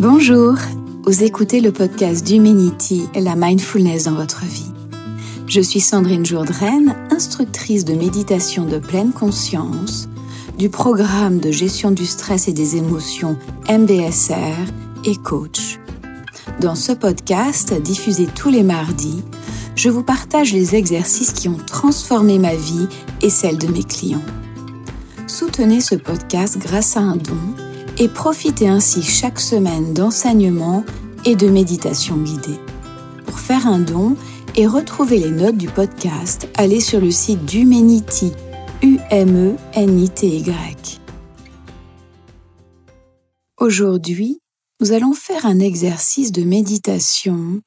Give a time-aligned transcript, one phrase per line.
[0.00, 0.54] Bonjour,
[1.04, 4.72] vous écoutez le podcast d'Humanity la mindfulness dans votre vie.
[5.46, 10.08] Je suis Sandrine Jourdraine, instructrice de méditation de pleine conscience
[10.56, 13.36] du programme de gestion du stress et des émotions
[13.68, 14.56] MBSR
[15.04, 15.78] et coach.
[16.62, 19.22] Dans ce podcast, diffusé tous les mardis,
[19.76, 22.88] je vous partage les exercices qui ont transformé ma vie
[23.20, 24.24] et celle de mes clients.
[25.26, 27.36] Soutenez ce podcast grâce à un don
[28.00, 30.84] et profitez ainsi chaque semaine d'enseignements
[31.26, 32.58] et de méditation guidée.
[33.26, 34.16] Pour faire un don
[34.56, 38.32] et retrouver les notes du podcast, allez sur le site d'Humanity,
[38.82, 39.50] U-M-E-N-I-T-Y.
[43.58, 44.40] Aujourd'hui,
[44.80, 47.60] nous allons faire un exercice de méditation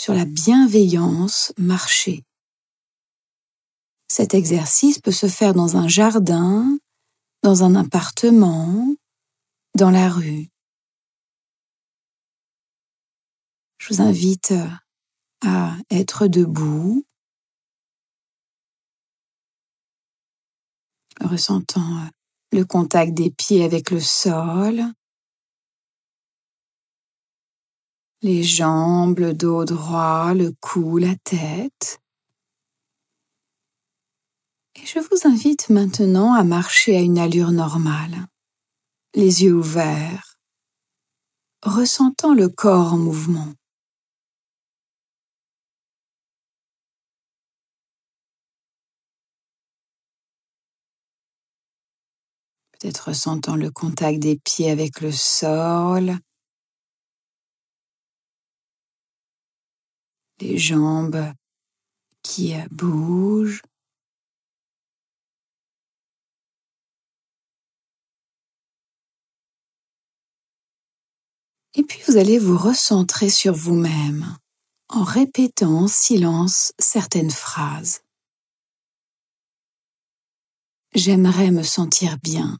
[0.00, 2.24] sur la bienveillance marché.
[4.08, 6.78] Cet exercice peut se faire dans un jardin,
[7.42, 8.94] dans un appartement,
[9.74, 10.48] dans la rue.
[13.78, 14.68] Je vous invite euh,
[15.46, 17.04] à être debout,
[21.20, 22.08] ressentant euh,
[22.52, 24.80] le contact des pieds avec le sol,
[28.22, 32.00] les jambes, le dos droit, le cou, la tête.
[34.76, 38.26] Et je vous invite maintenant à marcher à une allure normale
[39.14, 40.40] les yeux ouverts,
[41.62, 43.54] ressentant le corps en mouvement.
[52.72, 56.18] Peut-être ressentant le contact des pieds avec le sol,
[60.40, 61.32] les jambes
[62.22, 63.62] qui bougent.
[71.76, 74.36] Et puis vous allez vous recentrer sur vous-même
[74.88, 78.02] en répétant en silence certaines phrases.
[80.94, 82.58] J'aimerais me sentir bien.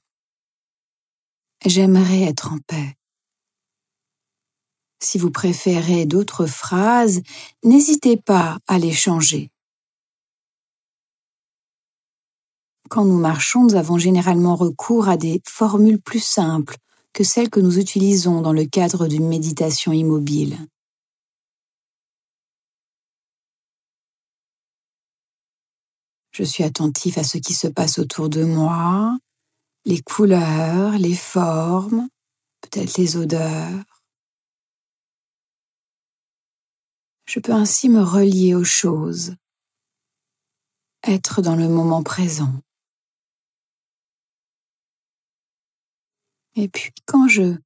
[1.65, 2.97] J'aimerais être en paix.
[5.01, 7.23] Si vous préférez d'autres phrases,
[7.63, 9.53] n'hésitez pas à les changer.
[12.91, 16.79] Quand nous marchons, nous avons généralement recours à des formules plus simples
[17.15, 20.59] que celles que nous utilisons dans le cadre d'une méditation immobile.
[26.33, 29.17] Je suis attentif à ce qui se passe autour de moi,
[29.85, 32.09] les couleurs, les formes,
[32.61, 33.85] peut-être les odeurs.
[37.27, 39.37] Je peux ainsi me relier aux choses,
[41.05, 42.53] être dans le moment présent.
[46.57, 47.57] Et puis quand je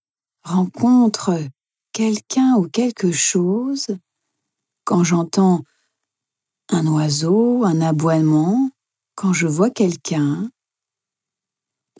[0.42, 1.38] rencontre
[1.92, 3.86] quelqu'un ou quelque chose,
[4.84, 5.62] quand j'entends
[6.70, 8.70] un oiseau, un aboiement,
[9.14, 10.50] quand je vois quelqu'un,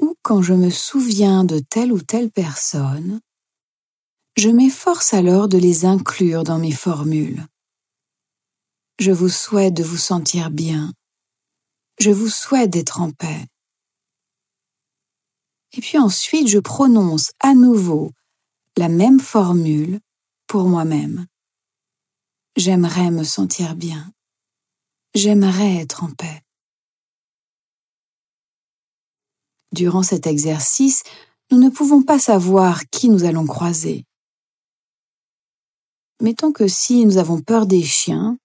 [0.00, 3.20] ou quand je me souviens de telle ou telle personne,
[4.36, 7.44] je m'efforce alors de les inclure dans mes formules.
[9.00, 10.92] Je vous souhaite de vous sentir bien.
[11.98, 13.46] Je vous souhaite d'être en paix.
[15.72, 18.12] Et puis ensuite, je prononce à nouveau
[18.76, 20.00] la même formule
[20.46, 21.26] pour moi-même.
[22.56, 24.12] J'aimerais me sentir bien.
[25.14, 26.42] J'aimerais être en paix.
[29.72, 31.02] Durant cet exercice,
[31.50, 34.04] nous ne pouvons pas savoir qui nous allons croiser.
[36.20, 38.38] Mettons que si nous avons peur des chiens,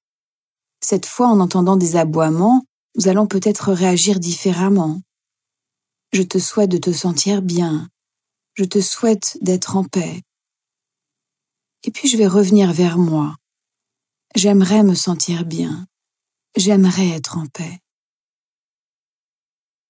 [0.79, 2.63] cette fois en entendant des aboiements,
[2.95, 5.01] nous allons peut-être réagir différemment.
[6.13, 7.89] Je te souhaite de te sentir bien.
[8.53, 10.21] Je te souhaite d'être en paix.
[11.83, 13.35] Et puis je vais revenir vers moi.
[14.35, 15.87] J'aimerais me sentir bien.
[16.55, 17.79] J'aimerais être en paix.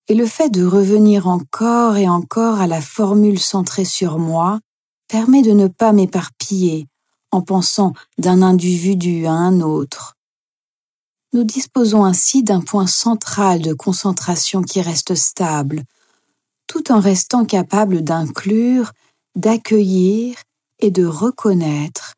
[0.07, 4.61] Et le fait de revenir encore et encore à la formule centrée sur moi
[5.09, 6.87] permet de ne pas m'éparpiller
[7.31, 10.15] en pensant d'un individu à un autre.
[11.33, 15.83] Nous disposons ainsi d'un point central de concentration qui reste stable,
[16.73, 18.93] tout en restant capable d'inclure,
[19.35, 20.35] d'accueillir
[20.79, 22.15] et de reconnaître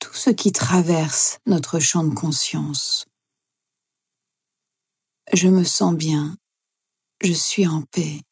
[0.00, 3.06] tout ce qui traverse notre champ de conscience.
[5.32, 6.36] Je me sens bien,
[7.22, 8.22] je suis en paix.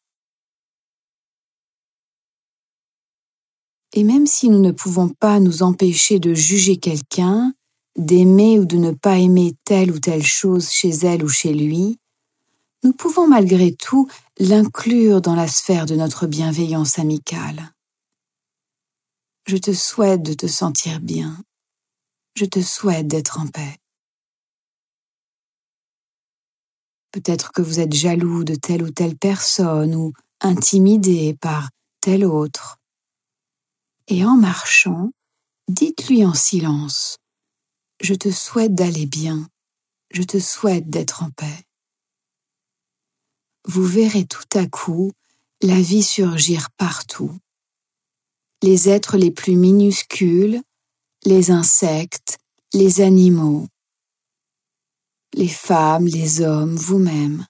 [3.93, 7.53] Et même si nous ne pouvons pas nous empêcher de juger quelqu'un,
[7.95, 11.97] d'aimer ou de ne pas aimer telle ou telle chose chez elle ou chez lui,
[12.83, 14.09] nous pouvons malgré tout
[14.41, 17.71] l'inclure dans la sphère de notre bienveillance amicale.
[19.45, 21.37] Je te souhaite de te sentir bien.
[22.33, 23.77] Je te souhaite d'être en paix.
[27.11, 32.79] Peut-être que vous êtes jaloux de telle ou telle personne ou intimidé par telle autre.
[34.07, 35.11] Et en marchant,
[35.67, 37.17] dites-lui en silence,
[38.01, 39.47] Je te souhaite d'aller bien,
[40.09, 41.70] je te souhaite d'être en paix.
[43.65, 45.11] Vous verrez tout à coup
[45.61, 47.37] la vie surgir partout.
[48.63, 50.61] Les êtres les plus minuscules,
[51.23, 52.39] les insectes,
[52.73, 53.67] les animaux,
[55.33, 57.45] les femmes, les hommes, vous-même.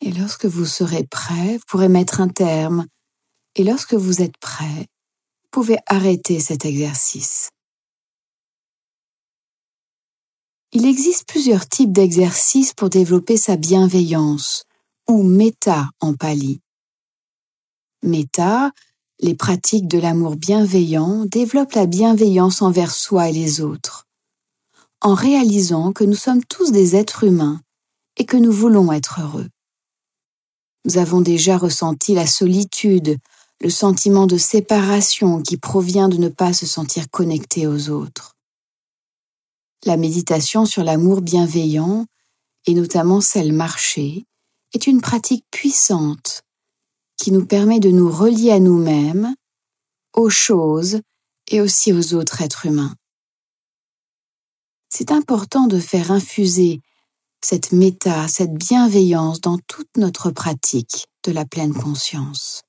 [0.00, 2.86] Et lorsque vous serez prêt, vous pourrez mettre un terme.
[3.54, 4.86] Et lorsque vous êtes prêt,
[5.54, 7.50] pouvez arrêter cet exercice.
[10.72, 14.64] Il existe plusieurs types d'exercices pour développer sa bienveillance,
[15.06, 16.60] ou méta en pali.
[18.02, 18.72] Méta,
[19.20, 24.08] les pratiques de l'amour bienveillant développent la bienveillance envers soi et les autres,
[25.02, 27.60] en réalisant que nous sommes tous des êtres humains
[28.16, 29.48] et que nous voulons être heureux.
[30.84, 33.18] Nous avons déjà ressenti la solitude,
[33.60, 38.34] le sentiment de séparation qui provient de ne pas se sentir connecté aux autres.
[39.84, 42.06] La méditation sur l'amour bienveillant,
[42.66, 44.26] et notamment celle marchée,
[44.72, 46.42] est une pratique puissante
[47.16, 49.34] qui nous permet de nous relier à nous-mêmes,
[50.14, 51.00] aux choses
[51.50, 52.94] et aussi aux autres êtres humains.
[54.88, 56.80] C'est important de faire infuser
[57.42, 62.62] cette méta, cette bienveillance dans toute notre pratique de la pleine conscience.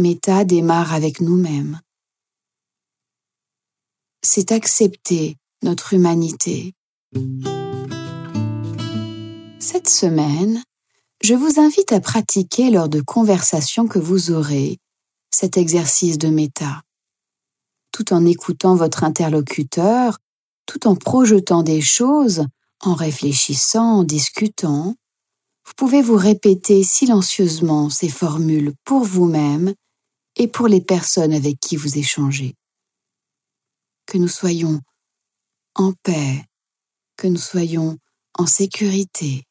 [0.00, 1.80] Méta démarre avec nous-mêmes.
[4.22, 6.74] C'est accepter notre humanité.
[9.58, 10.62] Cette semaine,
[11.22, 14.78] je vous invite à pratiquer lors de conversations que vous aurez
[15.30, 16.82] cet exercice de méta,
[17.92, 20.18] tout en écoutant votre interlocuteur,
[20.64, 22.46] tout en projetant des choses,
[22.80, 24.94] en réfléchissant, en discutant.
[25.66, 29.74] Vous pouvez vous répéter silencieusement ces formules pour vous-même
[30.40, 32.54] et pour les personnes avec qui vous échangez.
[34.06, 34.80] Que nous soyons
[35.74, 36.42] en paix,
[37.18, 37.98] que nous soyons
[38.38, 39.44] en sécurité.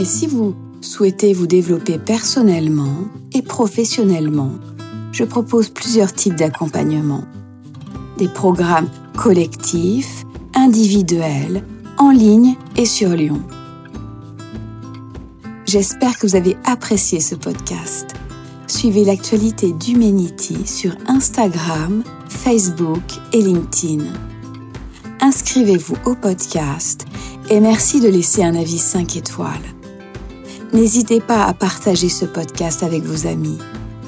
[0.00, 4.54] Et si vous souhaitez vous développer personnellement et professionnellement,
[5.12, 7.22] je propose plusieurs types d'accompagnement.
[8.16, 10.24] Des programmes collectifs,
[10.56, 11.64] individuels,
[11.98, 13.46] en ligne et sur Lyon.
[15.66, 18.18] J'espère que vous avez apprécié ce podcast.
[18.68, 24.04] Suivez l'actualité d'Humanity sur Instagram, Facebook et LinkedIn.
[25.22, 27.06] Inscrivez-vous au podcast
[27.48, 29.54] et merci de laisser un avis 5 étoiles.
[30.74, 33.58] N'hésitez pas à partager ce podcast avec vos amis,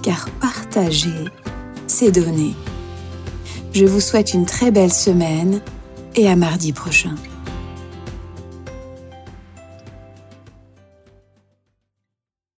[0.02, 1.24] car partager,
[1.86, 2.54] c'est donner.
[3.72, 5.62] Je vous souhaite une très belle semaine
[6.16, 7.14] et à mardi prochain.